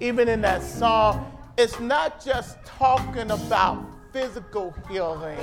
[0.00, 5.38] even in that song, it's not just talking about physical healing,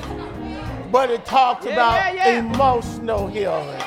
[0.92, 2.40] but it talks Yeah, about yeah, yeah.
[2.40, 3.82] emotional healing.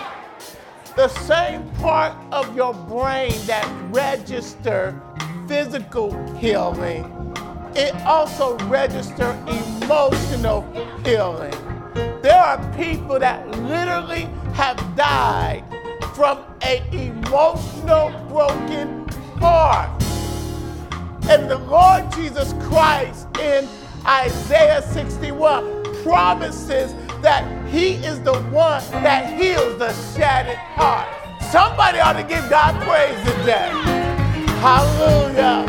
[0.96, 5.00] The same part of your brain that register
[5.48, 7.04] physical healing,
[7.74, 9.32] it also register
[9.82, 10.62] emotional
[11.04, 11.54] healing.
[12.22, 15.64] There are people that literally have died
[16.14, 19.09] from an emotional broken
[19.41, 19.91] heart.
[21.30, 23.68] And the Lord Jesus Christ in
[24.04, 26.92] Isaiah 61 promises
[27.23, 31.06] that He is the one that heals the shattered heart.
[31.52, 33.70] Somebody ought to give God praise today.
[34.59, 35.68] Hallelujah.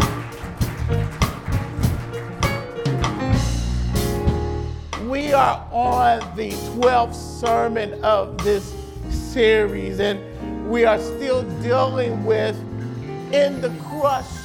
[5.08, 8.74] We are on the 12th sermon of this
[9.12, 12.58] series, and we are still dealing with
[13.32, 14.41] in the crushing.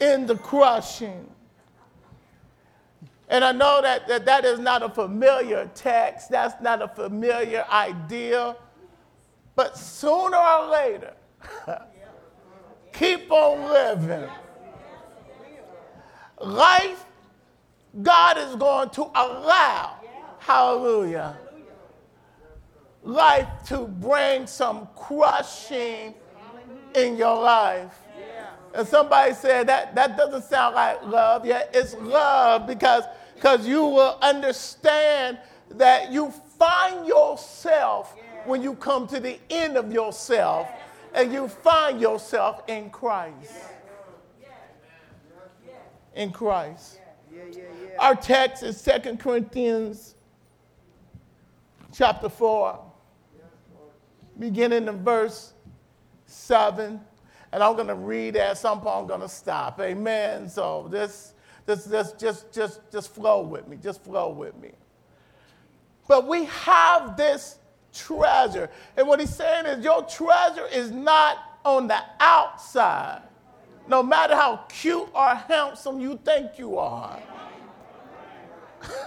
[0.00, 1.30] In the crushing.
[3.28, 7.64] And I know that, that that is not a familiar text, that's not a familiar
[7.70, 8.56] idea,
[9.56, 11.14] but sooner or later,
[12.92, 14.28] keep on living.
[16.40, 17.04] Life,
[18.02, 19.96] God is going to allow,
[20.38, 21.36] hallelujah,
[23.02, 26.14] life to bring some crushing
[26.94, 28.05] in your life.
[28.76, 31.46] And somebody said that that doesn't sound like love.
[31.46, 35.38] Yeah, it's love because because you will understand
[35.70, 40.68] that you find yourself when you come to the end of yourself
[41.14, 43.52] and you find yourself in Christ.
[46.14, 47.00] In Christ.
[47.98, 50.14] Our text is 2 Corinthians
[51.94, 52.78] chapter 4,
[54.38, 55.54] beginning in verse
[56.26, 57.00] 7.
[57.56, 59.80] And I'm going to read at some point, I'm going to stop.
[59.80, 60.46] Amen.
[60.46, 61.32] So this,
[61.64, 63.78] this, this, just, just, just flow with me.
[63.82, 64.72] Just flow with me.
[66.06, 67.56] But we have this
[67.94, 68.68] treasure.
[68.94, 73.22] And what he's saying is, your treasure is not on the outside,
[73.88, 77.18] no matter how cute or handsome you think you are.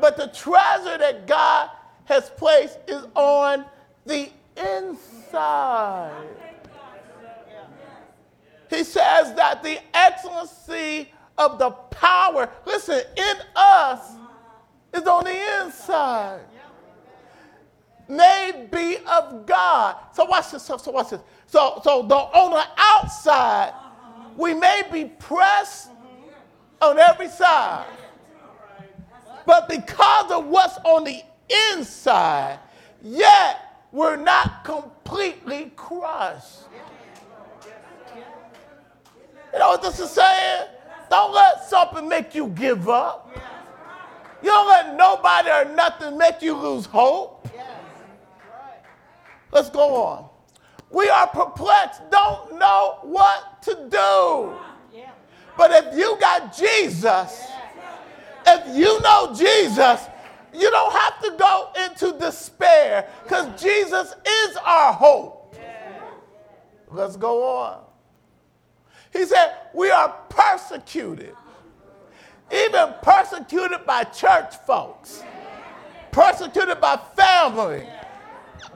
[0.00, 1.70] but the treasure that God
[2.06, 3.64] has placed is on
[4.04, 6.26] the inside.
[8.70, 14.12] He says that the excellency of the power, listen, in us
[14.92, 16.40] is on the inside.
[18.08, 19.96] May be of God.
[20.12, 20.62] So watch this.
[20.62, 21.20] So, watch this.
[21.46, 23.74] So, so the, on the outside,
[24.36, 25.90] we may be pressed
[26.80, 27.86] on every side.
[29.44, 31.22] But because of what's on the
[31.72, 32.58] inside,
[33.02, 36.60] yet we're not completely crushed.
[39.52, 40.68] You know what this is saying?
[41.10, 43.30] Don't let something make you give up.
[44.42, 47.48] You don't let nobody or nothing make you lose hope.
[49.50, 50.28] Let's go on.
[50.90, 54.54] We are perplexed, don't know what to do.
[55.56, 57.48] But if you got Jesus,
[58.46, 60.06] if you know Jesus,
[60.52, 65.56] you don't have to go into despair because Jesus is our hope.
[66.90, 67.80] Let's go on.
[69.12, 71.34] He said, We are persecuted,
[72.52, 75.22] even persecuted by church folks,
[76.10, 77.86] persecuted by family.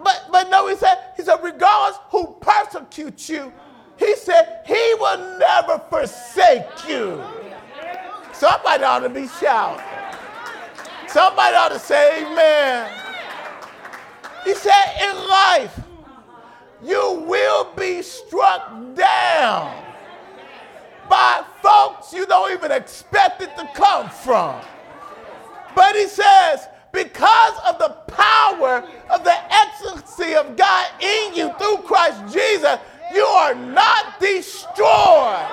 [0.02, 3.52] But, but no, he said, he said, regardless who persecutes you,
[3.96, 7.22] he said, he will never forsake you.
[8.32, 9.84] Somebody ought to be shouting.
[11.12, 12.90] Somebody ought to say amen.
[14.44, 15.78] He said, in life,
[16.82, 19.84] you will be struck down
[21.10, 24.58] by folks you don't even expect it to come from.
[25.74, 31.78] But he says, because of the power of the excellency of God in you through
[31.86, 32.78] Christ Jesus,
[33.14, 35.46] you are not destroyed.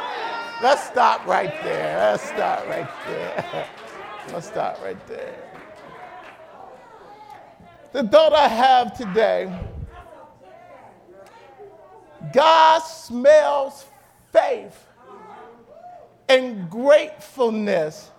[0.62, 2.12] Let's stop right there.
[2.12, 3.68] Let's stop right there.
[4.34, 5.49] Let's stop right there.
[7.92, 9.52] The thought I have today
[12.34, 13.86] God smells
[14.32, 14.86] faith
[16.28, 18.12] and gratefulness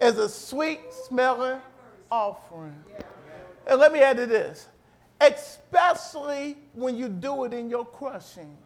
[0.00, 1.60] as a sweet smelling
[2.10, 2.82] offering.
[3.66, 4.68] And let me add to this,
[5.20, 8.56] especially when you do it in your crushing.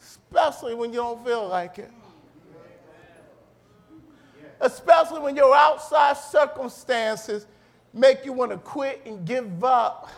[0.00, 1.90] Especially when you don't feel like it.
[4.62, 7.46] Especially when your outside circumstances
[7.92, 10.08] make you want to quit and give up.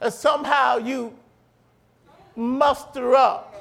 [0.00, 1.12] and somehow you
[2.36, 3.52] muster up.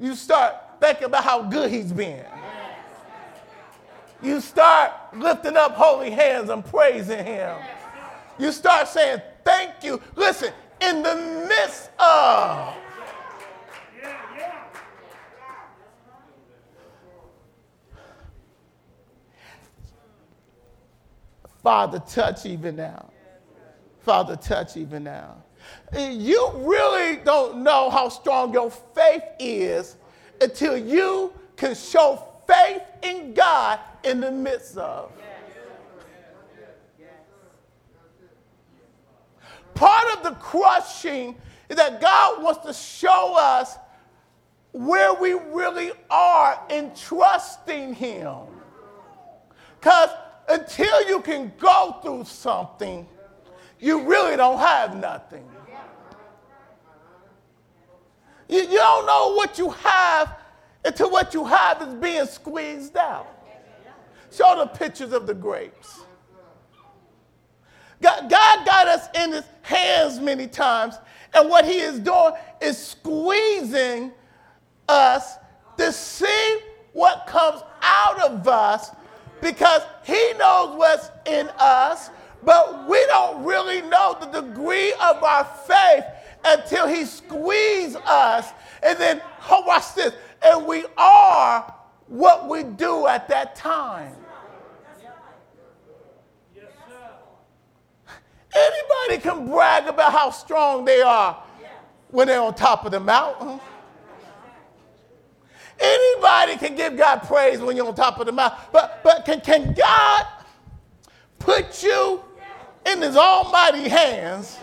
[0.00, 2.24] You start thinking about how good he's been.
[4.22, 7.56] You start lifting up holy hands and praising him.
[8.38, 10.00] You start saying, Thank you.
[10.16, 12.74] Listen, in the midst of.
[21.68, 23.10] Father, touch even now.
[23.98, 25.36] Father, touch even now.
[25.94, 29.96] You really don't know how strong your faith is
[30.40, 35.12] until you can show faith in God in the midst of.
[39.74, 41.36] Part of the crushing
[41.68, 43.76] is that God wants to show us
[44.72, 48.38] where we really are in trusting Him.
[49.78, 50.08] Because
[50.48, 53.06] until you can go through something,
[53.78, 55.44] you really don't have nothing.
[58.48, 60.38] You, you don't know what you have
[60.84, 63.26] until what you have is being squeezed out.
[64.32, 66.00] Show the pictures of the grapes.
[68.00, 70.94] God, God got us in his hands many times,
[71.34, 74.12] and what he is doing is squeezing
[74.88, 75.36] us
[75.76, 76.60] to see
[76.92, 78.90] what comes out of us
[79.40, 82.10] because he knows what's in us,
[82.42, 86.04] but we don't really know the degree of our faith
[86.44, 88.50] until he squeezes us.
[88.82, 89.20] And then,
[89.50, 91.74] oh, watch this, and we are
[92.06, 94.14] what we do at that time.
[98.54, 101.42] Anybody can brag about how strong they are
[102.10, 103.60] when they're on top of the mountain.
[105.80, 108.58] Anybody can give God praise when you're on top of the mountain.
[108.72, 110.26] But, but can, can God
[111.38, 112.22] put you
[112.86, 114.56] in his almighty hands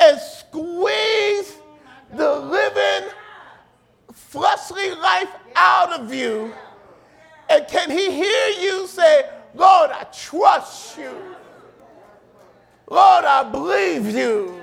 [0.00, 1.56] and squeeze
[2.12, 3.10] the living
[4.12, 6.52] fleshly life out of you?
[7.50, 11.14] And can he hear you say, Lord, I trust you.
[12.88, 14.60] Lord, I believe you.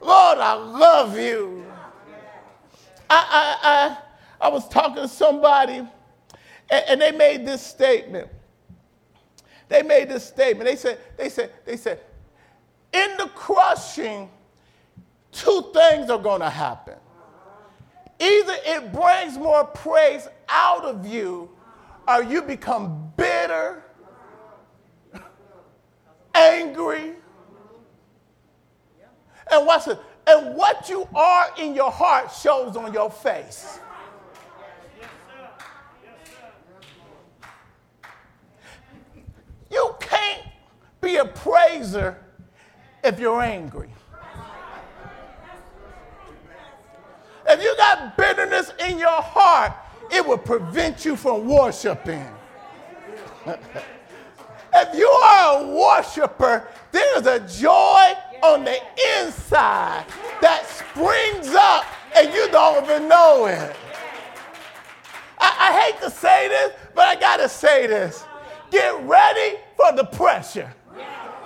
[0.00, 1.63] Lord, I love you.
[3.10, 3.68] I, I,
[4.42, 5.90] I, I was talking to somebody, and,
[6.70, 8.28] and they made this statement.
[9.68, 10.68] They made this statement.
[10.68, 12.00] They said, they said, they said,
[12.92, 14.30] in the crushing,
[15.32, 16.94] two things are going to happen.
[18.20, 21.50] Either it brings more praise out of you,
[22.06, 23.82] or you become bitter,
[26.34, 27.14] angry.
[29.50, 29.98] And what's it?
[30.26, 33.78] And what you are in your heart shows on your face.
[39.70, 40.46] You can't
[41.00, 42.16] be a praiser
[43.02, 43.90] if you're angry.
[47.46, 49.72] If you got bitterness in your heart,
[50.10, 52.26] it will prevent you from worshiping.
[53.46, 58.12] if you are a worshiper, there's a joy
[58.44, 58.76] on the
[59.16, 60.04] inside
[60.42, 63.74] that springs up and you don't even know it.
[65.38, 68.24] I, I hate to say this, but I got to say this.
[68.70, 70.70] Get ready for the pressure.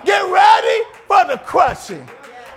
[0.03, 2.07] Get ready for the crushing.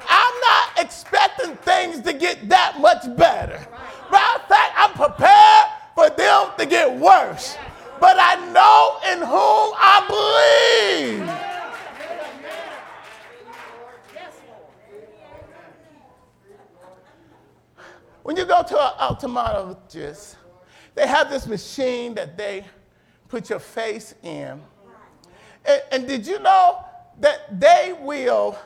[0.09, 3.65] I'm not expecting things to get that much better.
[4.11, 7.57] Matter of fact, I'm prepared for them to get worse.
[8.01, 11.52] But I know in whom I believe.
[18.23, 20.37] When you go to an ophthalmologist,
[20.95, 22.65] they have this machine that they
[23.29, 24.61] put your face in.
[25.65, 26.85] And, and did you know
[27.21, 28.57] that they will,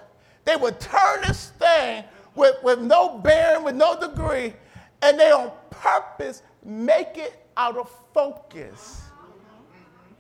[0.44, 4.54] they will turn this thing with, with no bearing, with no degree,
[5.02, 9.02] and they on purpose make it out of focus.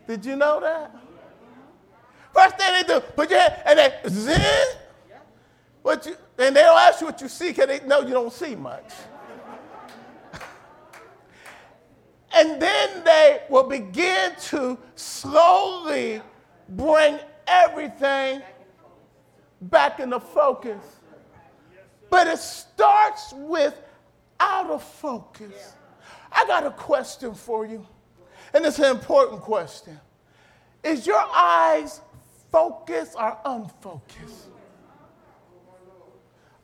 [0.06, 0.94] Did you know that?
[2.32, 4.66] First thing they do, put your hand, and they zin.
[5.82, 8.32] What you, and they don't ask you what you see because they know you don't
[8.32, 8.92] see much.
[12.32, 16.20] And then they will begin to slowly
[16.68, 18.42] bring everything
[19.60, 20.82] back into focus.
[22.10, 23.80] But it starts with
[24.38, 25.74] out of focus.
[26.30, 27.86] I got a question for you,
[28.52, 29.98] and it's an important question.
[30.82, 32.00] Is your eyes
[32.52, 34.48] focused or unfocused?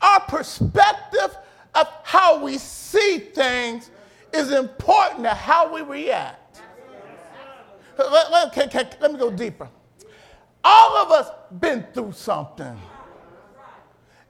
[0.01, 1.37] Our perspective
[1.75, 3.91] of how we see things
[4.33, 6.63] is important to how we react.
[7.99, 9.69] Let, let, can, can, let me go deeper.
[10.65, 12.79] All of us been through something.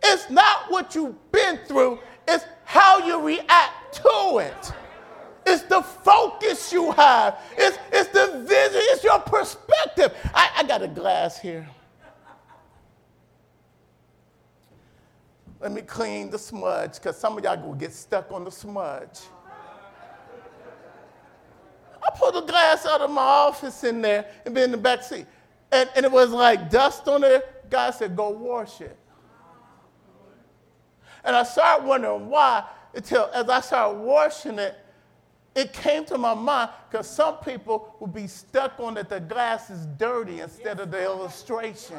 [0.02, 4.72] It's not what you've been through, it's how you react to it.
[5.44, 7.38] It's the focus you have.
[7.56, 8.80] It's, it's the vision.
[8.90, 10.14] It's your perspective.
[10.32, 11.68] I, I got a glass here.
[15.60, 19.20] Let me clean the smudge because some of y'all will get stuck on the smudge.
[22.02, 25.02] I put a glass out of my office in there and been in the back
[25.02, 25.26] seat.
[25.70, 27.70] And, and it was like dust on it.
[27.70, 28.96] God said, go wash it.
[31.24, 34.76] And I started wondering why until as I started washing it,
[35.54, 39.70] it came to my mind because some people will be stuck on that the glass
[39.70, 41.98] is dirty instead of the illustration.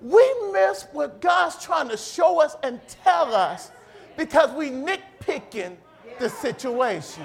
[0.00, 3.70] We miss what God's trying to show us and tell us
[4.16, 5.76] because we nitpicking
[6.18, 7.24] the situation.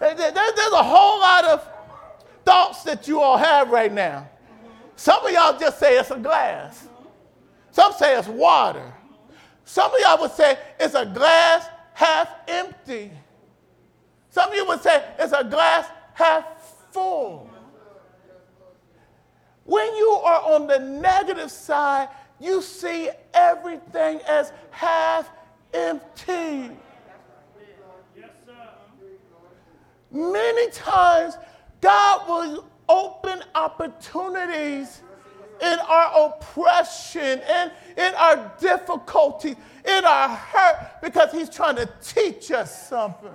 [0.00, 1.68] There's a whole lot of
[2.44, 4.28] thoughts that you all have right now.
[4.96, 6.88] Some of y'all just say it's a glass.
[7.70, 8.92] Some say it's water.
[9.64, 13.10] Some of y'all would say it's a glass half empty.
[14.30, 16.44] Some of you would say it's a glass half
[16.92, 17.50] full.
[19.64, 25.30] When you are on the negative side, you see everything as half
[25.72, 26.70] empty.
[30.10, 31.36] Many times,
[31.80, 35.02] God will open opportunities
[35.60, 42.50] in our oppression and in our difficulties, in our hurt, because He's trying to teach
[42.50, 43.30] us something.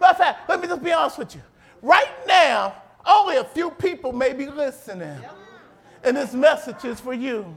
[0.00, 1.42] Matter of fact, let me just be honest with you.
[1.80, 2.74] Right now,
[3.06, 5.18] only a few people may be listening,
[6.04, 7.56] and this message is for you.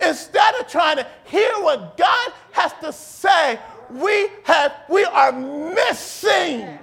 [0.00, 3.58] Instead of trying to hear what God has to say,
[3.90, 6.78] we have we are missing.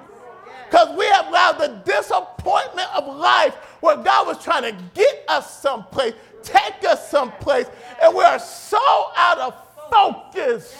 [0.69, 5.61] Because we have allowed the disappointment of life where God was trying to get us
[5.61, 6.13] someplace,
[6.43, 7.67] take us someplace,
[8.01, 8.79] and we are so
[9.15, 9.53] out of
[9.89, 10.75] focus.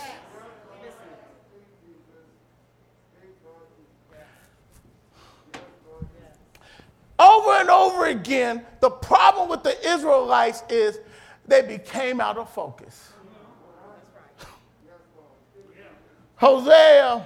[7.17, 10.99] Over and over again, the problem with the Israelites is
[11.47, 13.13] they became out of focus.
[16.35, 17.25] Hosea,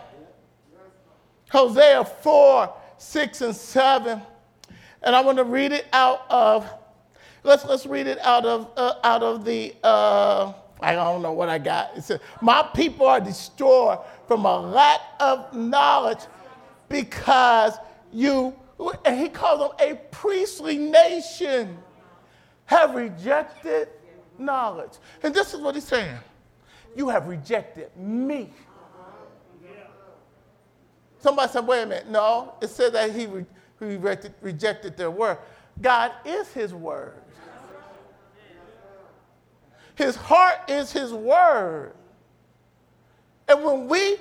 [1.49, 4.21] Hosea 4, 6, and 7.
[5.01, 6.69] And I want to read it out of,
[7.43, 11.49] let's, let's read it out of, uh, out of the, uh, I don't know what
[11.49, 11.97] I got.
[11.97, 16.19] It says, My people are destroyed from a lack of knowledge
[16.87, 17.73] because
[18.11, 18.55] you,
[19.05, 21.77] and he calls them a priestly nation,
[22.65, 23.89] have rejected
[24.37, 24.93] knowledge.
[25.23, 26.17] And this is what he's saying
[26.95, 28.53] You have rejected me.
[31.21, 32.09] Somebody said, wait a minute.
[32.09, 33.45] No, it said that he, re-
[33.79, 35.37] rejected, rejected their word.
[35.81, 37.21] God is his word.
[39.95, 41.93] His heart is his word.
[43.49, 44.15] And when we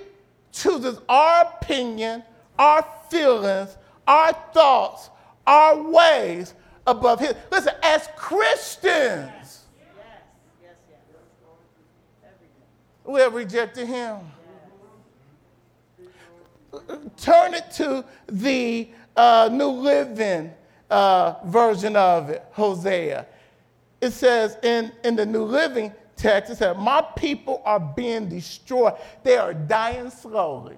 [0.51, 2.25] chooses our opinion,
[2.59, 3.77] our feelings,
[4.09, 5.11] our thoughts,
[5.47, 9.67] our ways above his, listen, as Christians,
[13.05, 14.19] we have rejected him
[17.17, 20.53] turn it to the uh, New Living
[20.91, 23.27] uh, version of it, Hosea.
[24.01, 28.95] It says in, in the New Living text, it says, My people are being destroyed.
[29.23, 30.77] They are dying slowly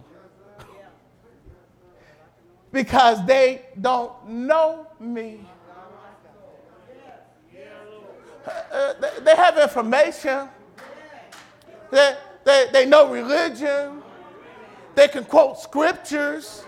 [2.72, 5.46] because they don't know me.
[8.72, 10.48] Uh, they, they have information,
[11.90, 14.02] they, they, they know religion,
[14.94, 16.64] they can quote scriptures.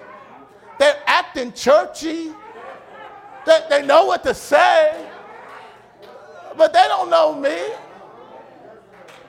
[0.78, 2.32] They're acting churchy.
[3.46, 5.08] They, they know what to say.
[6.56, 7.56] But they don't know me.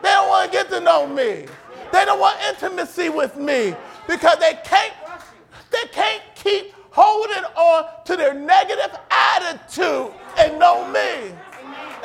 [0.01, 1.45] They don't want to get to know me.
[1.91, 3.75] They don't want intimacy with me
[4.07, 4.93] because they can't,
[5.73, 11.35] they can't keep holding on to their negative attitude and know me.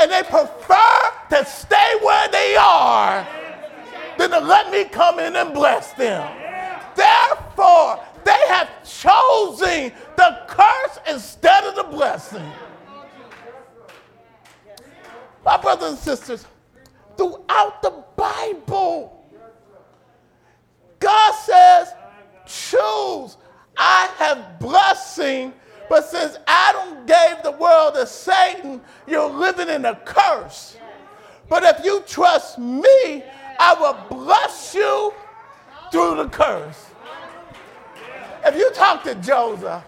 [0.01, 3.27] And they prefer to stay where they are
[4.17, 6.27] than to let me come in and bless them.
[6.97, 12.51] Therefore, they have chosen the curse instead of the blessing.
[15.45, 16.47] My brothers and sisters,
[17.17, 19.27] throughout the Bible,
[20.99, 21.93] God says,
[22.47, 23.37] choose.
[24.19, 25.53] Have blessing,
[25.89, 30.77] but since Adam gave the world to Satan, you're living in a curse.
[31.49, 33.23] But if you trust me,
[33.61, 35.15] I will bless you
[35.93, 36.87] through the curse.
[38.45, 39.85] If you talk to Joseph,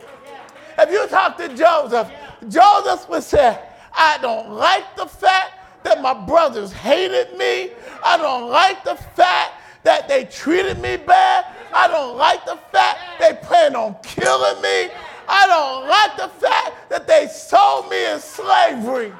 [0.78, 2.08] if you talk to Joseph,
[2.48, 3.58] Joseph would say,
[3.92, 7.72] I don't like the fact that my brothers hated me.
[8.04, 11.46] I don't like the fact that they treated me bad.
[11.72, 14.90] I don't like the fact they plan on killing me.
[15.28, 19.12] I don't like the fact that they sold me in slavery.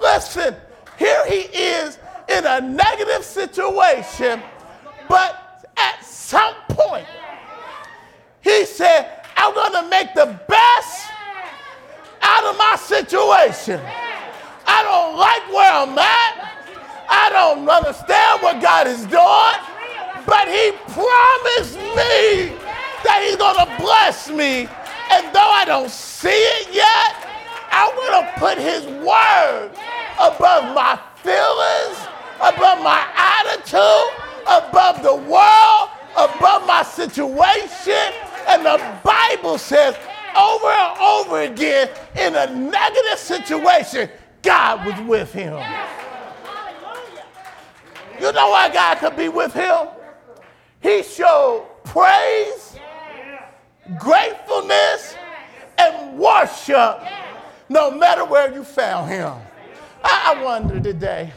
[0.00, 0.56] Listen,
[0.98, 4.40] here he is in a negative situation,
[5.08, 7.06] but at some point,
[8.40, 11.10] he said, I'm going to make the best
[12.22, 13.80] out of my situation.
[14.66, 16.52] I don't like where I'm at.
[17.08, 19.58] I don't understand what God is doing,
[20.26, 22.54] but He promised me
[23.04, 24.68] that He's going to bless me.
[25.10, 27.26] And though I don't see it yet,
[27.70, 29.70] I'm going to put His word
[30.20, 31.98] above my feelings,
[32.40, 34.12] above my attitude,
[34.46, 38.12] above the world, above my situation.
[38.48, 39.96] And the Bible says
[40.36, 44.08] over and over again in a negative situation,
[44.42, 45.54] God was with him.
[48.20, 49.88] You know why God could be with him?
[50.82, 52.76] He showed praise,
[53.98, 55.14] gratefulness,
[55.78, 57.00] and worship
[57.68, 59.32] no matter where you found him.
[60.04, 61.32] I, I wonder today.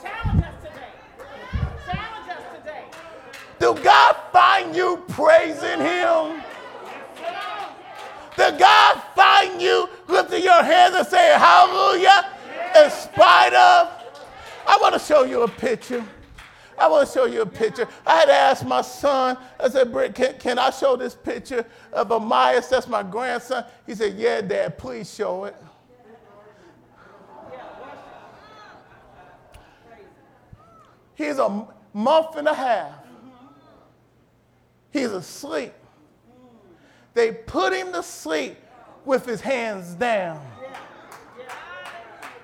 [0.00, 1.26] Challenge us today.
[1.86, 2.84] Challenge us today.
[3.58, 6.42] Do God find you praising him?
[8.36, 12.30] Did God find you lifting your hands and saying hallelujah
[12.76, 13.90] in spite of?
[14.66, 16.04] I want to show you a picture.
[16.78, 17.86] I want to show you a picture.
[18.06, 21.64] I had to ask my son, I said, Britt, can, can I show this picture
[21.92, 22.68] of Amias?
[22.68, 23.64] That's my grandson.
[23.86, 25.56] He said, Yeah, Dad, please show it.
[31.14, 32.92] He's a month and a half.
[34.90, 35.72] He's asleep.
[37.14, 38.56] They put him to sleep
[39.04, 40.44] with his hands down.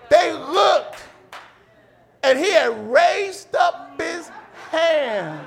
[0.09, 1.03] They looked,
[2.23, 4.29] and he had raised up his
[4.71, 5.47] hands,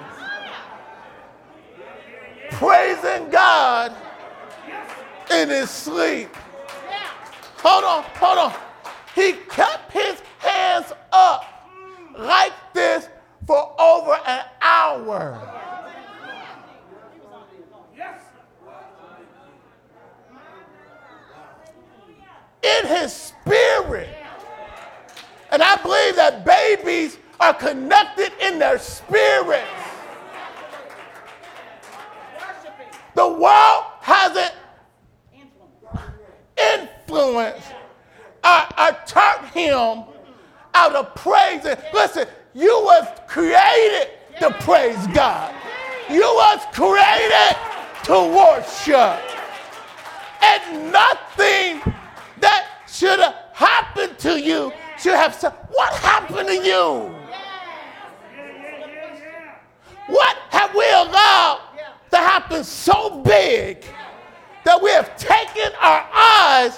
[2.51, 3.95] praising God
[5.31, 6.29] in his sleep.
[7.57, 8.53] Hold on, hold on.
[9.15, 11.45] He kept his hands up
[12.17, 13.09] like this
[13.45, 15.53] for over an hour.
[22.63, 24.07] in his spirit.
[25.51, 29.67] And I believe that babies are connected in their spirits.
[33.15, 34.53] The world hasn't
[36.57, 37.73] influenced
[38.43, 40.03] or, or turned him
[40.73, 41.63] out of praise.
[41.93, 45.53] Listen, you was created to praise God.
[46.09, 47.57] You was created
[48.05, 49.19] to worship.
[50.41, 51.93] And nothing
[52.39, 57.15] that should have happened to you should have said, What happened to you?
[60.07, 61.61] What have we allowed
[62.61, 63.83] so big
[64.63, 66.77] that we have taken our eyes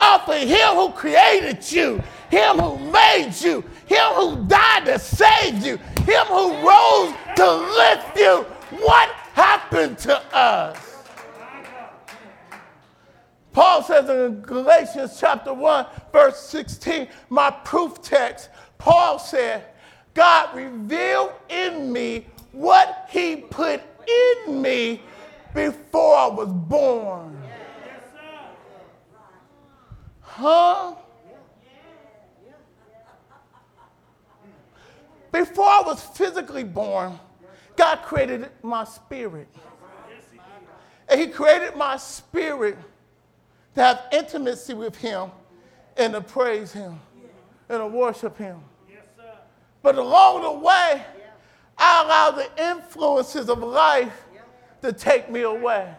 [0.00, 5.64] off of Him who created you, Him who made you, Him who died to save
[5.64, 8.46] you, Him who rose to lift you?
[8.84, 10.86] What happened to us?
[13.52, 19.64] Paul says in Galatians chapter 1, verse 16, my proof text, Paul said,
[20.12, 25.02] God revealed in me what he put in me
[25.54, 27.42] before I was born.
[30.20, 30.94] Huh?
[35.32, 37.18] Before I was physically born,
[37.76, 39.48] God created my spirit.
[41.08, 42.76] And he created my spirit
[43.74, 45.30] to have intimacy with Him
[45.96, 46.98] and to praise Him
[47.68, 48.60] and to worship Him.
[49.82, 51.04] but along the way,
[51.78, 54.24] I allow the influences of life
[54.82, 55.92] to take me away.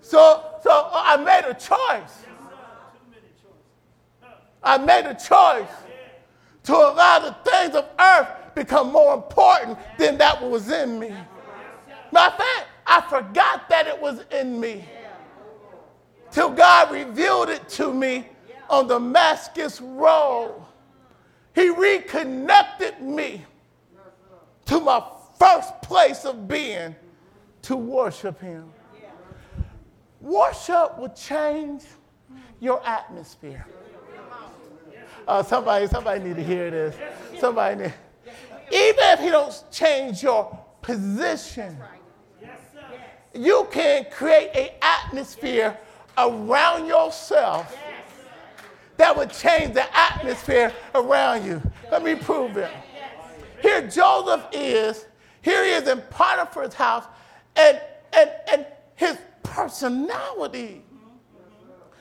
[0.00, 2.24] So, so oh, I made a choice.
[4.62, 5.68] I made a choice
[6.64, 11.12] to allow the things of earth become more important than that was in me.
[12.12, 14.84] Matter of fact, I forgot that it was in me
[16.30, 18.26] till God revealed it to me
[18.68, 20.54] on Damascus Road.
[21.54, 23.44] He reconnected me
[24.68, 25.02] to my
[25.38, 26.94] first place of being
[27.62, 28.70] to worship Him.
[30.20, 31.84] Worship will change
[32.60, 33.66] your atmosphere.
[35.26, 36.96] Uh, somebody, somebody need to hear this.
[37.38, 37.94] Somebody need.
[38.70, 41.76] Even if he don't change your position,
[43.34, 45.78] you can create an atmosphere
[46.16, 47.76] around yourself
[48.96, 51.62] that would change the atmosphere around you.
[51.90, 52.70] Let me prove it.
[53.60, 55.06] Here Joseph is,
[55.42, 57.04] here he is in Potiphar's house,
[57.56, 57.80] and,
[58.12, 60.84] and, and his personality,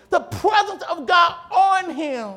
[0.10, 2.34] the presence of God on him,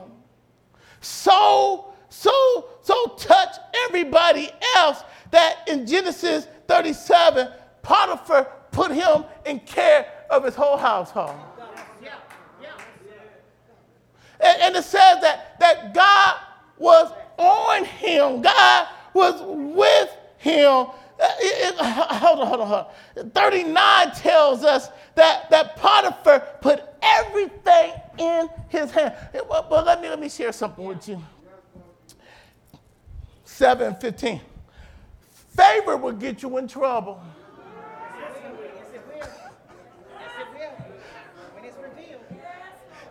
[1.01, 3.57] so, so, so touch
[3.87, 7.49] everybody else that in Genesis 37,
[7.83, 11.37] Potiphar put him in care of his whole household.
[14.43, 16.37] And, and it says that, that God
[16.79, 20.87] was on him, God was with him.
[21.23, 23.31] Uh, it, it, hold on, hold on, hold on.
[23.31, 29.15] 39 tells us that, that Potiphar put everything in his hand.
[29.33, 31.23] But let, me, let me share something with you.
[33.45, 34.41] 715.
[35.57, 37.21] Favor will get you in trouble.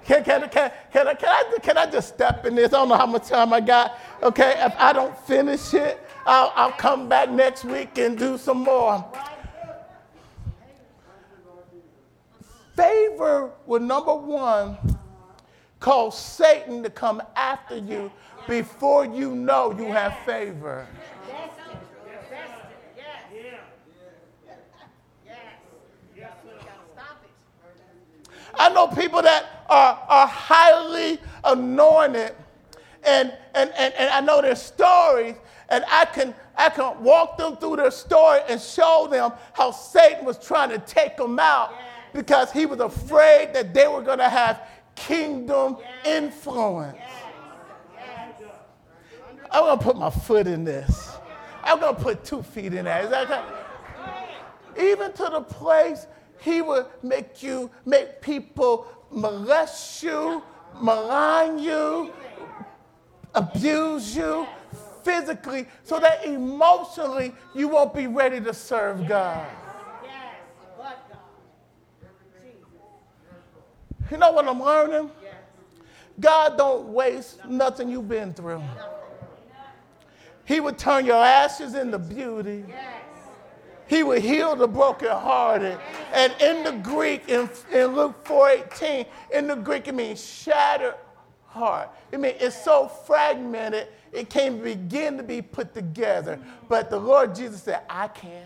[0.10, 2.74] Can, can, can, can, I, can, I, can I just step in this?
[2.74, 3.96] I don't know how much time I got.
[4.24, 8.64] Okay, if I don't finish it, I'll, I'll come back next week and do some
[8.64, 9.06] more.
[12.76, 14.80] Favor will, number one,
[15.80, 18.12] cause Satan to come after you
[18.48, 20.88] before you know you have favor.
[28.58, 32.36] I know people that are, are highly anointed,
[33.04, 35.36] and, and, and, and I know their stories,
[35.70, 40.26] and I can, I can walk them through their story and show them how Satan
[40.26, 41.74] was trying to take them out
[42.14, 46.98] because he was afraid that they were going to have kingdom influence.
[49.52, 51.18] I'm going to put my foot in this.
[51.64, 53.06] I'm going to put two feet in that.
[53.06, 54.92] Is that okay?
[54.92, 56.08] Even to the place
[56.40, 60.44] he would make you, make people molest you,
[60.82, 62.14] malign you,
[63.36, 64.48] abuse you
[65.04, 69.48] physically, so that emotionally you won't be ready to serve God.
[74.12, 75.12] You know what I'm learning?
[76.20, 78.62] God don't waste nothing you've been through.
[80.46, 82.66] He would turn your ashes into beauty.
[83.90, 85.80] He would heal the brokenhearted.
[86.14, 90.94] And in the Greek, in, in Luke 4.18, in the Greek, it means shattered
[91.48, 91.90] heart.
[92.14, 96.40] I mean, it's so fragmented, it can't begin to be put together.
[96.68, 98.46] But the Lord Jesus said, I can.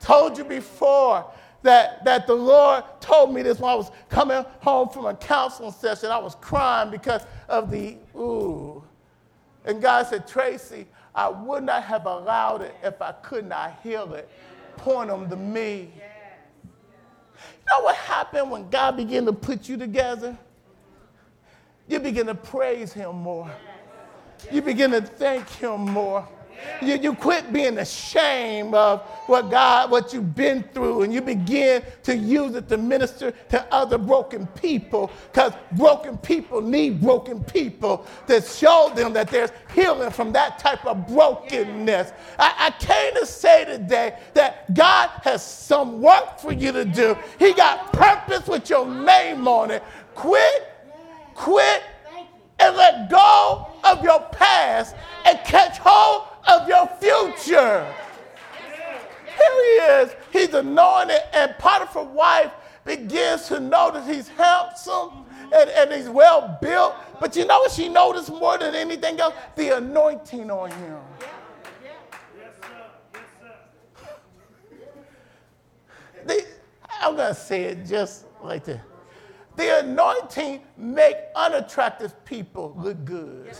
[0.00, 1.30] Told you before
[1.62, 5.72] that, that the Lord told me this when I was coming home from a counseling
[5.72, 6.10] session.
[6.10, 8.82] I was crying because of the ooh.
[9.66, 14.14] And God said, Tracy, I would not have allowed it if I could not heal
[14.14, 14.28] it.
[14.76, 15.92] Point them to me.
[17.44, 20.36] You know what happened when God began to put you together?
[21.86, 23.50] You begin to praise Him more.
[24.50, 26.26] You begin to thank Him more.
[26.82, 31.82] You, you quit being ashamed of what God, what you've been through, and you begin
[32.02, 38.06] to use it to minister to other broken people because broken people need broken people
[38.26, 42.12] to show them that there's healing from that type of brokenness.
[42.38, 47.16] I, I came to say today that God has some work for you to do.
[47.38, 49.82] He got purpose with your name on it.
[50.14, 50.68] Quit,
[51.34, 51.82] quit,
[52.58, 57.86] and let go of your past and catch hold of your future.
[59.26, 60.16] Here he is.
[60.32, 62.52] He's anointed, and Potiphar's wife
[62.84, 66.94] begins to notice he's handsome and, and he's well built.
[67.20, 69.34] But you know what she noticed more than anything else?
[69.56, 70.98] The anointing on him.
[76.26, 76.46] The,
[77.00, 78.80] I'm going to say it just like this.
[79.56, 83.56] The anointing make unattractive people look good.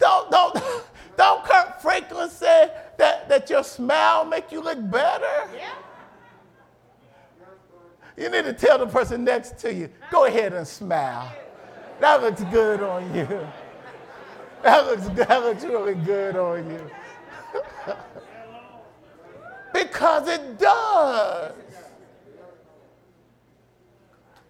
[0.00, 0.58] Don't, don't,
[1.16, 5.48] don't Kirk Franklin say that, that your smile make you look better?
[5.54, 5.74] Yeah.
[8.16, 11.32] You need to tell the person next to you, go ahead and smile.
[12.00, 13.26] That looks good on you.
[14.62, 16.90] That looks, that looks really good on you.
[19.72, 21.52] because it does.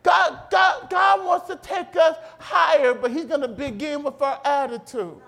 [0.02, 4.40] God, God, God wants to take us higher, but He's going to begin with our
[4.44, 5.20] attitude.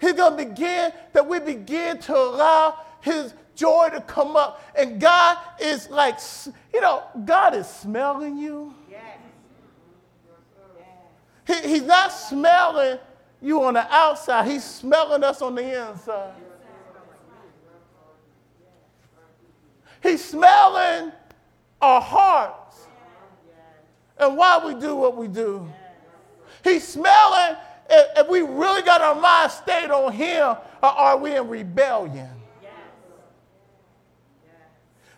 [0.00, 4.62] He's going to begin that we begin to allow his joy to come up.
[4.74, 6.18] And God is like,
[6.72, 8.74] you know, God is smelling you.
[11.46, 12.98] He, he's not smelling
[13.42, 16.32] you on the outside, He's smelling us on the inside.
[20.02, 21.12] He's smelling
[21.80, 22.86] our hearts
[24.18, 25.70] and why we do what we do.
[26.62, 27.56] He's smelling
[27.90, 32.30] if, we really got our mind stayed on Him or are we in rebellion?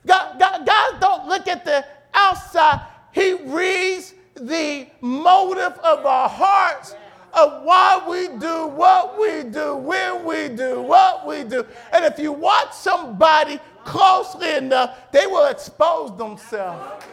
[0.06, 2.80] God, God, God don't look at the outside.
[3.12, 6.94] He reads the motive of our hearts
[7.32, 11.66] of why we do what we do, when we do what we do.
[11.92, 17.04] And if you watch somebody closely enough, they will expose themselves.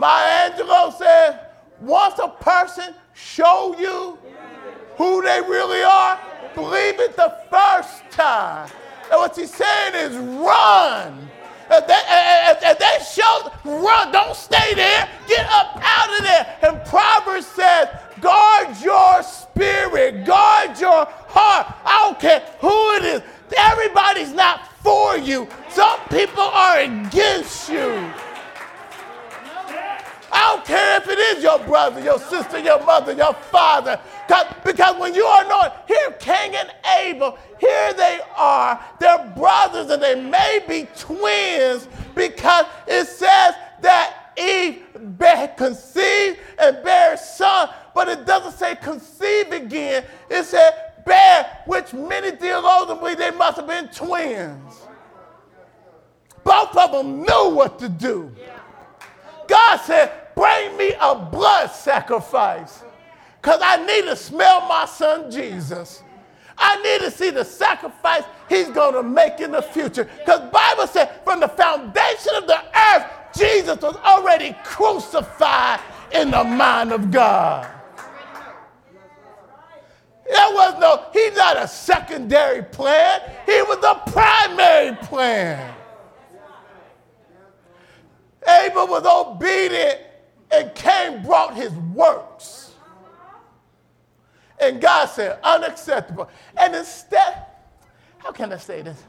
[0.00, 1.40] Maya Angelou said,
[1.78, 4.18] once a person show you
[4.96, 6.18] who they really are,
[6.54, 8.70] believe it the first time.
[9.10, 11.28] And what he's saying is run.
[11.70, 12.00] If they,
[12.48, 14.10] if, if they show, run.
[14.10, 15.06] Don't stay there.
[15.28, 16.58] Get up out of there.
[16.62, 17.88] And Proverbs says,
[18.22, 21.74] guard your spirit, guard your heart.
[21.84, 23.22] I don't care who it is.
[23.54, 25.46] Everybody's not for you.
[25.68, 28.10] Some people are against you.
[30.32, 34.00] I don't care if it is your brother, your sister, your mother, your father.
[34.64, 38.84] Because when you are known, here Cain and Abel, here they are.
[39.00, 44.84] They're brothers and they may be twins because it says that Eve
[45.56, 50.04] conceived and bare son, but it doesn't say conceive again.
[50.30, 54.86] It said bear, which many theologians believe they must have been twins.
[56.42, 58.34] Both of them knew what to do.
[59.46, 62.82] God said, Bring me a blood sacrifice
[63.42, 66.02] because I need to smell my son Jesus.
[66.56, 70.04] I need to see the sacrifice he's going to make in the future.
[70.04, 73.04] Because Bible said from the foundation of the earth,
[73.36, 75.80] Jesus was already crucified
[76.14, 77.70] in the mind of God.
[80.26, 83.20] There was no, he's not a secondary plan.
[83.44, 85.74] He was a primary plan.
[88.48, 90.06] Abel was obedient
[90.52, 92.72] and Cain brought his works.
[94.60, 96.28] And God said, unacceptable.
[96.56, 97.46] And instead,
[98.18, 99.02] how can I say this?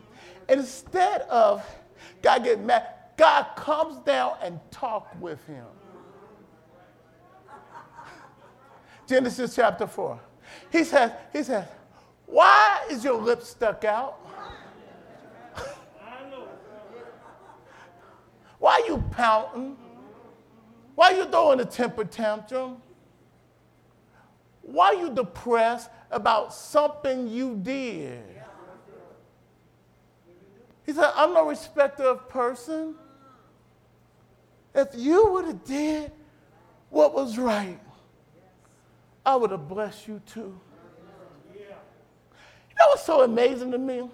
[0.47, 1.65] Instead of
[2.21, 5.65] God getting mad, God comes down and talk with him.
[9.07, 10.19] Genesis chapter 4.
[10.71, 11.67] He says, he says,
[12.25, 14.19] why is your lip stuck out?
[18.59, 19.75] why are you pouting?
[20.95, 22.77] Why you throwing a temper tantrum?
[24.61, 28.23] Why you depressed about something you did?
[30.85, 32.95] He said, I'm no respecter of person.
[34.73, 36.11] If you would have did
[36.89, 37.79] what was right,
[39.25, 40.59] I would have blessed you too.
[41.53, 41.65] You
[42.79, 44.09] know what's so amazing to me?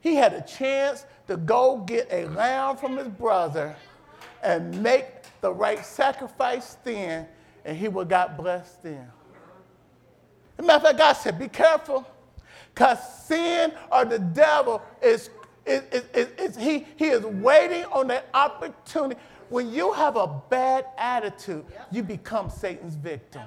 [0.00, 3.76] He had a chance to go get a lamb from his brother
[4.42, 5.15] and make
[5.46, 7.24] the right sacrifice then,
[7.64, 9.08] and he would got blessed then.
[10.58, 12.04] As matter of fact, God said, be careful,
[12.74, 15.30] because sin or the devil is,
[15.64, 15.82] is,
[16.12, 19.20] is, is, he, he is waiting on the opportunity.
[19.48, 23.42] When you have a bad attitude, you become Satan's victim.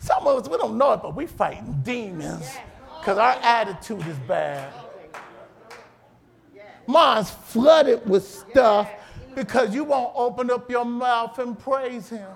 [0.00, 2.50] Some of us, we don't know it, but we fighting demons
[3.04, 4.72] because our attitude is bad.
[6.86, 8.90] Mine's flooded with stuff
[9.34, 12.26] because you won't open up your mouth and praise Him.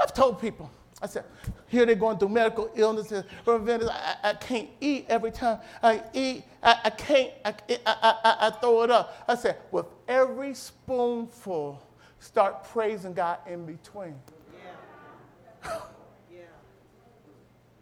[0.00, 0.70] I've told people,
[1.02, 1.24] I said,
[1.66, 6.44] here they're going through medical illnesses, I, I can't eat every time I eat.
[6.62, 9.24] I, I can't, I, I, I, throw it up.
[9.26, 11.82] I said, with every spoonful,
[12.20, 14.14] start praising God in between.
[15.64, 15.80] Yeah.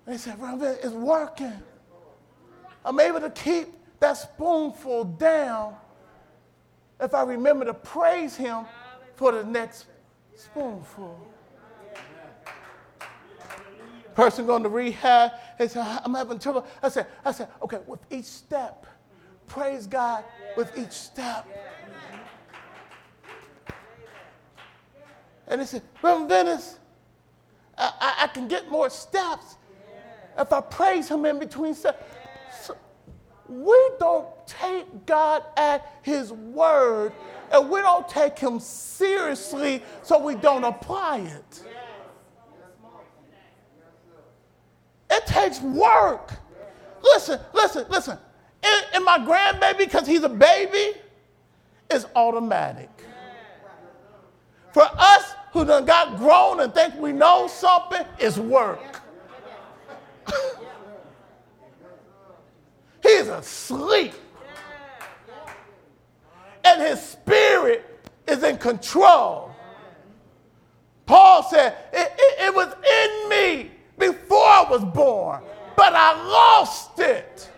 [0.07, 1.63] They said, Brother, it's working.
[2.85, 3.69] I'm able to keep
[4.01, 5.75] that spoonful down
[7.01, 8.65] if I remember to praise Him
[9.17, 9.87] for the next
[10.35, 11.27] spoonful.
[14.15, 16.67] Person going to rehab, they said, I'm having trouble.
[16.83, 18.87] I said, I said, okay, with each step,
[19.47, 20.25] praise God
[20.57, 21.47] with each step.
[25.47, 26.79] And they said, Reverend Venice,
[27.77, 29.57] I, I, I can get more steps
[30.39, 32.03] if I praise him in between steps.
[32.63, 32.77] So
[33.49, 37.13] we don't take God at His word
[37.53, 41.63] and we don't take Him seriously, so we don't apply it.
[45.11, 46.31] It takes work.
[47.03, 48.19] Listen, listen, listen.
[48.63, 50.99] And, my grandbaby, because he's a baby,
[51.91, 52.91] is automatic.
[54.73, 59.00] For us who done got grown and think we know something, it's work.
[63.21, 64.15] He's asleep.
[66.65, 67.85] And his spirit
[68.27, 69.55] is in control.
[71.05, 75.43] Paul said, it, it, it was in me before I was born,
[75.77, 77.51] but I lost it.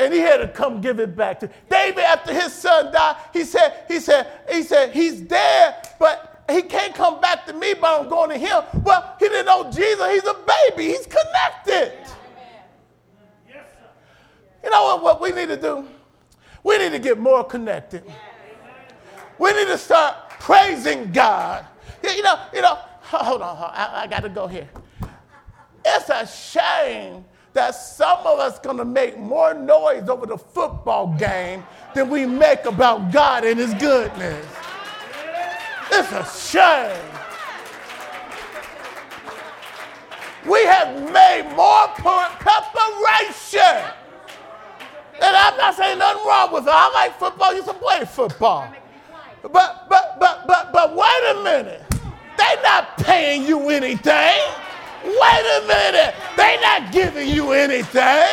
[0.00, 3.18] And he had to come give it back to David after his son died.
[3.32, 7.74] He said, he said, he said, he's dead, but he can't come back to me,
[7.74, 8.64] but I'm going to him.
[8.82, 10.10] Well, he didn't know Jesus.
[10.10, 10.86] He's a baby.
[10.88, 11.92] He's connected.
[14.62, 15.86] You know what, what we need to do?
[16.62, 18.04] We need to get more connected.
[19.38, 21.64] We need to start praising God.
[22.02, 23.74] You know, you know, hold on, hold on.
[23.74, 24.68] I, I got to go here.
[25.84, 31.64] It's a shame that some of us gonna make more noise over the football game
[31.94, 34.46] than we make about God and His goodness.
[35.90, 37.06] It's a shame.
[40.48, 43.84] We have made more preparation
[45.22, 46.72] and I'm not saying nothing wrong with it.
[46.72, 47.54] I like football.
[47.54, 48.72] Used to play football.
[49.42, 49.52] But
[49.88, 51.82] but but but but wait a minute.
[52.36, 54.40] They not paying you anything.
[55.04, 56.14] Wait a minute.
[56.36, 58.28] They not giving you anything.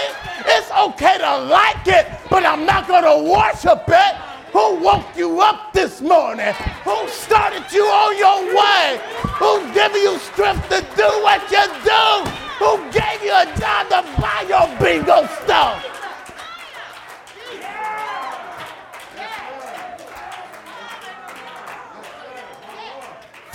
[0.46, 4.16] It's okay to like it, but I'm not gonna worship it.
[4.54, 6.54] Who woke you up this morning?
[6.84, 9.00] Who started you on your way?
[9.40, 12.32] Who's giving you strength to do what you do?
[12.64, 15.84] Who gave you a job to buy your bingo stuff?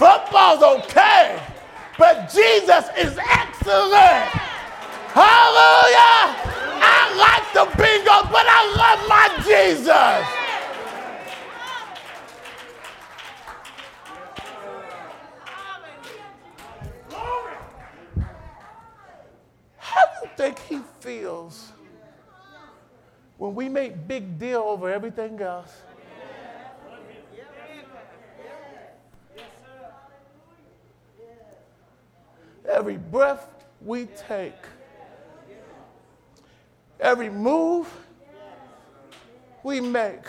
[0.03, 1.41] Football's okay,
[1.97, 4.27] but Jesus is excellent.
[5.15, 6.35] Hallelujah.
[6.83, 10.27] I like the bingo, but I love my Jesus.
[19.79, 21.71] How do you think he feels
[23.39, 25.71] when we make big deal over everything else?
[32.69, 33.49] Every breath
[33.81, 34.55] we take,
[37.01, 37.93] every move
[39.63, 40.25] we make,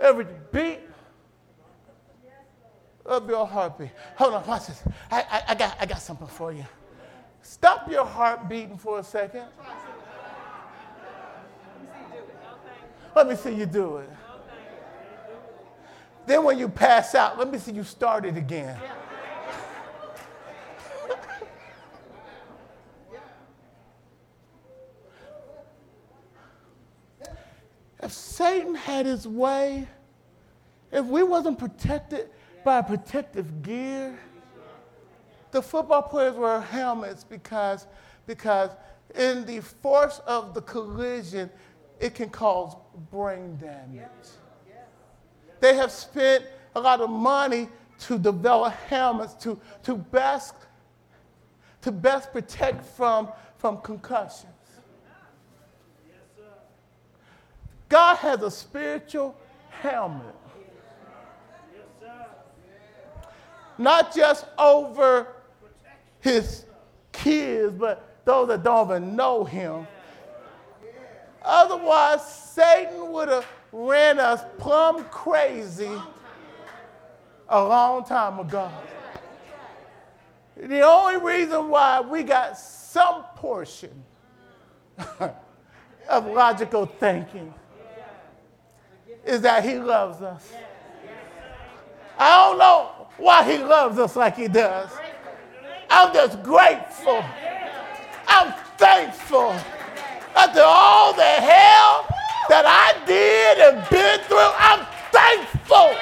[0.00, 0.80] every beat
[3.04, 3.90] of your heartbeat.
[4.16, 4.82] Hold on, watch this.
[5.10, 6.64] I, I, I, got, I got something for you.
[7.42, 9.44] Stop your heart beating for a second.
[13.14, 14.10] Let me see you do it.
[16.26, 18.76] Then when you pass out, let me see you start it again.
[28.06, 29.84] If Satan had his way,
[30.92, 32.30] if we wasn't protected
[32.64, 34.16] by protective gear,
[35.50, 37.88] the football players wear helmets because,
[38.28, 38.70] because
[39.16, 41.50] in the force of the collision,
[41.98, 42.76] it can cause
[43.10, 44.06] brain damage.
[45.58, 46.44] They have spent
[46.76, 47.68] a lot of money
[48.00, 50.54] to develop helmets to, to, best,
[51.82, 54.50] to best protect from, from concussion.
[57.88, 59.36] God has a spiritual
[59.70, 60.34] helmet.
[63.78, 65.28] Not just over
[66.20, 66.64] his
[67.12, 69.86] kids, but those that don't even know him.
[71.42, 75.92] Otherwise, Satan would have ran us plumb crazy
[77.48, 78.70] a long time ago.
[80.56, 84.02] The only reason why we got some portion
[86.08, 87.52] of logical thinking
[89.26, 90.52] is that he loves us.
[92.18, 94.90] I don't know why he loves us like he does.
[95.90, 97.22] I'm just grateful.
[98.28, 99.50] I'm thankful
[100.34, 102.06] after all the hell
[102.48, 104.52] that I did and been through.
[104.58, 105.96] I'm thankful.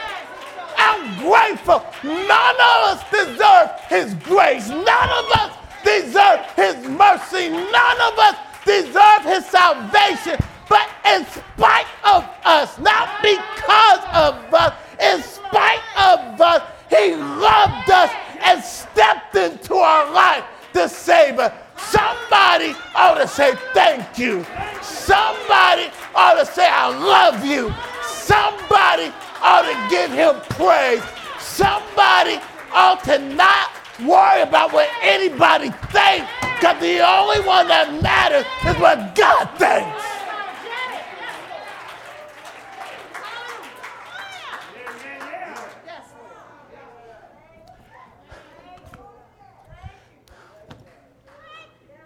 [0.77, 1.85] I'm grateful.
[2.03, 4.69] None of us deserve his grace.
[4.69, 7.49] None of us deserve his mercy.
[7.49, 10.39] None of us deserve his salvation.
[10.75, 17.89] But in spite of us, not because of us, in spite of us, He loved
[17.91, 18.11] us
[18.43, 21.53] and stepped into our life to save us.
[21.77, 24.45] Somebody ought to say thank you.
[24.83, 27.73] Somebody ought to say, I love you.
[28.03, 31.05] Somebody ought to give him praise.
[31.39, 32.41] Somebody
[32.73, 33.71] ought to not
[34.01, 40.14] worry about what anybody thinks because the only one that matters is what God thinks.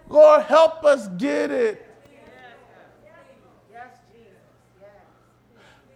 [0.09, 1.85] Lord, help us get it.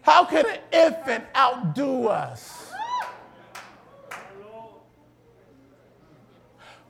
[0.01, 2.71] How can an infant outdo us?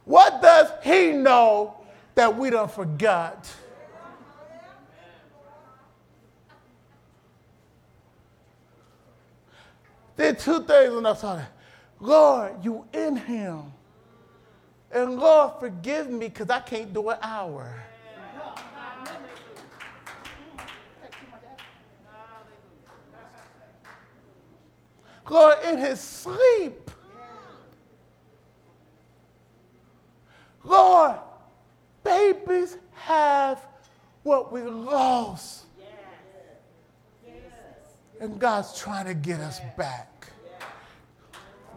[0.05, 1.75] What does he know
[2.15, 3.49] that we don't forgot?
[10.15, 11.51] There are two things when I saw that.
[11.99, 13.71] Lord, you in him.
[14.93, 17.83] And Lord, forgive me because I can't do an hour.
[25.27, 26.91] Lord, in his sleep.
[30.63, 31.15] Lord,
[32.03, 33.65] babies have
[34.21, 35.65] what we lost.
[38.19, 40.27] And God's trying to get us back.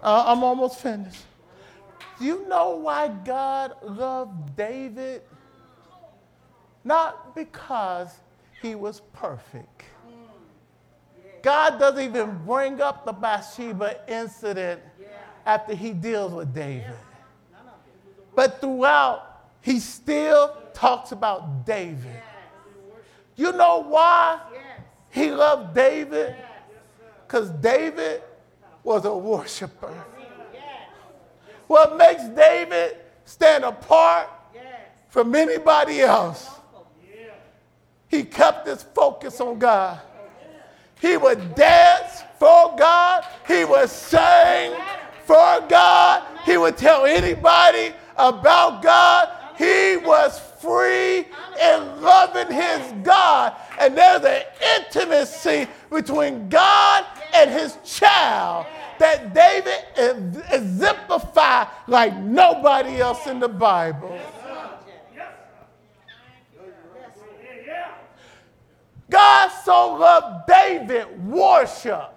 [0.03, 1.23] Uh, I'm almost finished.
[2.19, 5.23] Do you know why God loved David?
[6.85, 8.11] Not because
[8.63, 9.85] he was perfect.
[11.43, 14.81] God doesn't even bring up the Bathsheba incident
[15.45, 16.97] after he deals with David.
[18.35, 22.23] But throughout, he still talks about David.
[23.37, 24.41] You know why
[25.11, 26.35] he loved David?
[27.27, 28.23] Because David
[28.83, 29.93] was a worshiper.
[31.67, 34.29] What makes David stand apart
[35.09, 36.51] from anybody else?
[38.09, 40.01] He kept his focus on God.
[41.01, 43.25] He would dance for God.
[43.47, 44.75] He would sing
[45.25, 46.23] for God.
[46.45, 49.29] He would tell anybody about God.
[49.59, 51.27] He was free
[51.61, 53.55] in loving his God.
[53.79, 54.43] And there's an
[54.79, 57.05] intimacy between God
[57.35, 58.67] and his child
[58.99, 64.19] that David exemplified like nobody else in the Bible.
[69.09, 72.13] God so loved David worship.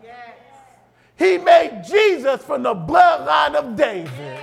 [1.18, 4.40] He made Jesus from the bloodline of David.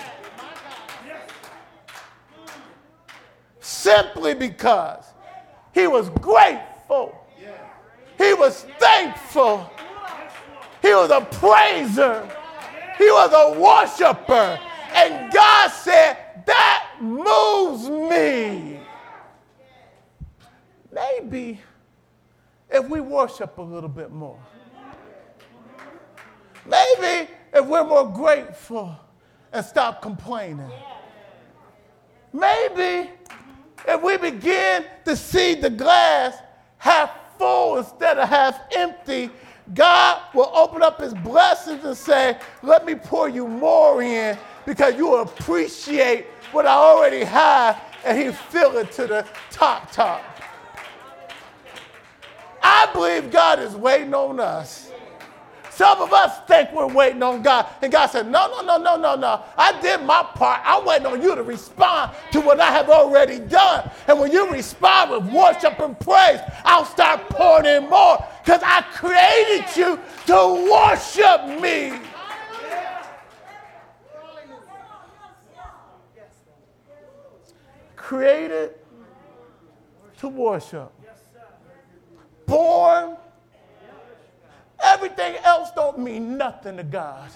[3.61, 5.05] Simply because
[5.73, 7.27] he was grateful.
[8.19, 9.71] He was thankful
[10.87, 12.29] he was a praiser.
[12.97, 14.59] He was a worshiper.
[14.95, 16.17] And God said,
[16.47, 18.81] That moves me.
[20.93, 21.61] Maybe
[22.71, 24.39] if we worship a little bit more.
[26.65, 28.97] Maybe if we're more grateful
[29.53, 30.71] and stop complaining.
[32.33, 33.11] Maybe
[33.87, 36.37] if we begin to see the glass
[36.79, 39.31] half full instead of half empty
[39.75, 44.97] God will open up his blessings and say, Let me pour you more in because
[44.97, 50.23] you will appreciate what I already have, and he fill it to the top, top.
[52.63, 54.86] I believe God is waiting on us.
[55.77, 57.67] Some of us think we're waiting on God.
[57.83, 59.45] And God said, No, no, no, no, no, no.
[59.59, 60.63] I did my part.
[60.65, 63.91] I'm waiting on you to respond to what I have already done.
[64.09, 68.81] And when you respond with worship and praise, I'll start pouring in more because I
[68.95, 72.01] created you to worship me.
[77.97, 78.77] Created
[80.21, 80.91] to worship.
[82.47, 83.19] Born
[84.83, 87.31] Everything else don't mean nothing to God.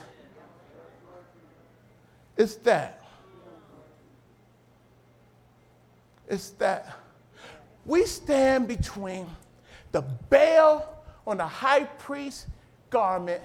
[2.36, 3.02] It's that.
[6.28, 6.96] It's that.
[7.84, 9.26] We stand between
[9.92, 10.88] the veil
[11.26, 12.46] on the high priest's
[12.88, 13.42] garment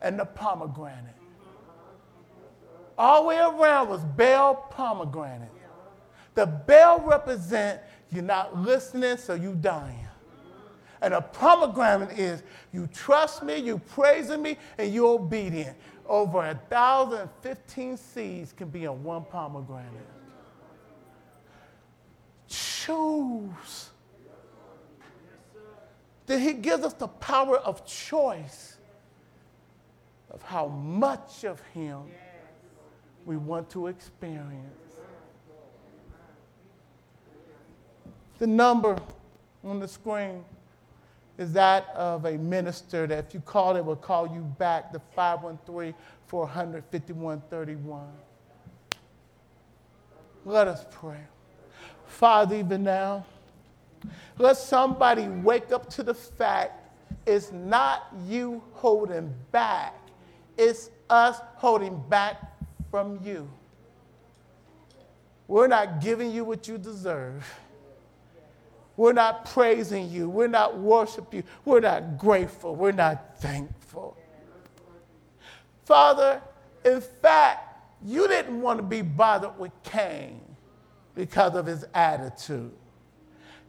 [0.00, 1.14] and the pomegranate.
[2.96, 5.50] All the way around was bell pomegranate.
[6.34, 7.80] The bell represent
[8.10, 10.06] you're not listening, so you dying.
[11.02, 12.42] And a pomegranate is
[12.72, 15.76] you trust me, you praising me, and you're obedient.
[16.06, 19.86] Over a thousand fifteen seeds can be in one pomegranate.
[22.48, 23.90] Choose.
[26.26, 28.76] That he gives us the power of choice
[30.30, 32.02] of how much of him
[33.24, 34.94] we want to experience.
[38.38, 38.96] The number
[39.64, 40.44] on the screen
[41.40, 45.00] is that of a minister that if you call it, will call you back, the
[45.16, 45.94] 513
[46.26, 48.02] 400 5131.
[50.44, 51.20] Let us pray.
[52.06, 53.24] Father, even now,
[54.36, 56.92] let somebody wake up to the fact
[57.26, 59.94] it's not you holding back,
[60.58, 62.36] it's us holding back
[62.90, 63.48] from you.
[65.48, 67.50] We're not giving you what you deserve.
[69.00, 70.28] We're not praising you.
[70.28, 71.44] We're not worshiping you.
[71.64, 72.76] We're not grateful.
[72.76, 74.14] We're not thankful.
[75.86, 76.42] Father,
[76.84, 80.42] in fact, you didn't want to be bothered with Cain
[81.14, 82.72] because of his attitude.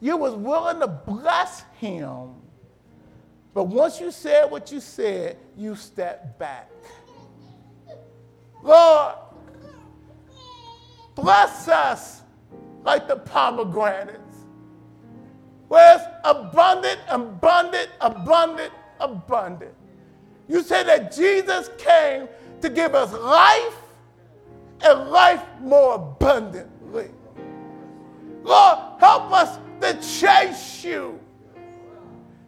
[0.02, 2.32] You was willing to bless him.
[3.54, 6.70] But once you said what you said, you stepped back.
[8.62, 9.16] Lord,
[11.16, 12.22] bless us
[12.84, 14.20] like the pomegranates,
[15.72, 19.74] where it's abundant, abundant, abundant, abundant.
[20.50, 22.28] You said that Jesus came
[22.60, 23.78] to give us life
[24.82, 27.12] and life more abundantly.
[28.44, 31.18] Lord, help us to chase you.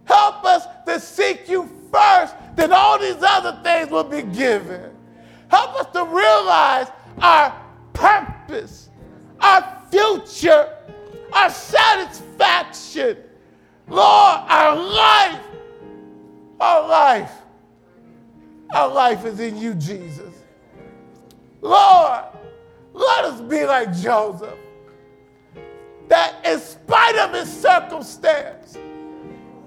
[0.04, 4.92] Help us to seek you first, then all these other things will be given.
[5.48, 6.88] Help us to realize
[7.22, 7.58] our
[7.94, 8.90] purpose,
[9.40, 10.68] our future,
[11.34, 13.18] our satisfaction.
[13.88, 15.42] Lord, our life,
[16.60, 17.32] our life,
[18.74, 20.34] our life is in you, Jesus.
[21.62, 22.24] Lord,
[22.94, 24.58] let us be like Joseph,
[26.08, 28.78] that in spite of his circumstance,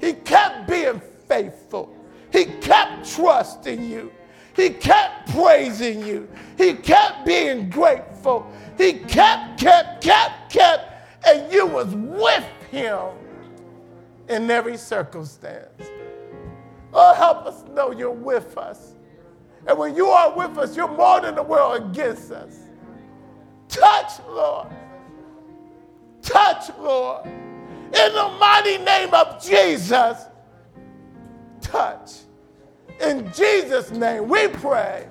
[0.00, 1.94] he kept being faithful.
[2.32, 4.12] He kept trusting you.
[4.54, 6.28] He kept praising you.
[6.56, 8.50] He kept being grateful.
[8.78, 10.95] He kept, kept, kept, kept,
[11.26, 13.00] and you was with him
[14.28, 15.82] in every circumstance.
[16.92, 18.94] Oh, help us know you're with us.
[19.66, 22.56] And when you are with us, you're more than the world against us.
[23.68, 24.68] Touch, Lord.
[26.22, 27.26] Touch, Lord.
[27.26, 30.26] In the mighty name of Jesus,
[31.60, 32.12] touch.
[33.00, 35.08] In Jesus' name we pray.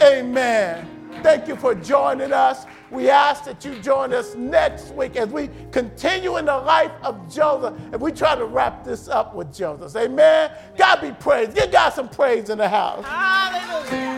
[0.00, 1.01] Amen.
[1.20, 2.64] Thank you for joining us.
[2.90, 7.32] We ask that you join us next week as we continue in the life of
[7.32, 9.94] Joseph and we try to wrap this up with Joseph.
[9.96, 10.50] Amen.
[10.76, 11.54] God be praised.
[11.54, 13.04] Give God some praise in the house.
[13.04, 14.12] Hallelujah.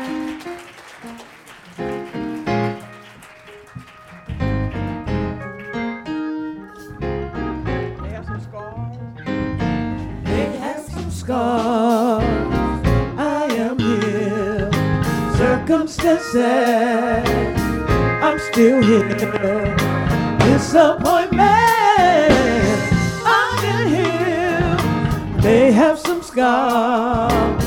[8.02, 8.98] They have some scars.
[10.24, 11.83] They have some scars.
[15.66, 16.44] Circumstances,
[18.22, 19.14] I'm still here.
[20.40, 21.40] Disappointment,
[23.24, 25.40] I am here.
[25.40, 27.64] They have some scars.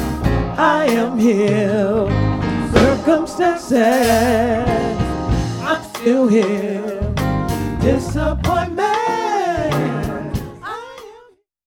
[0.60, 2.08] I am here.
[2.72, 3.72] Circumstances,
[5.64, 7.02] I'm still here.
[7.82, 8.97] Disappointment.